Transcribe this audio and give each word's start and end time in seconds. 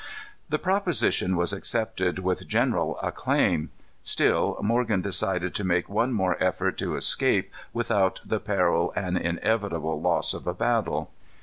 The 0.49 0.57
proposition 0.57 1.35
was 1.35 1.53
accepted 1.53 2.17
with 2.17 2.47
general 2.47 2.97
acclaim. 3.03 3.69
Still 4.01 4.57
Morgan 4.59 5.01
decided 5.01 5.53
to 5.53 5.63
make 5.63 5.87
one 5.87 6.11
more 6.11 6.43
effort 6.43 6.75
to 6.79 6.95
escape 6.95 7.51
without 7.71 8.19
the 8.25 8.39
peril 8.39 8.91
and 8.95 9.15
inevitable 9.15 10.01
loss 10.01 10.33
of 10.33 10.47
a 10.47 10.55
battle. 10.55 11.11